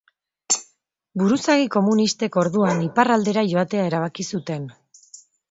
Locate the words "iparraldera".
2.87-3.45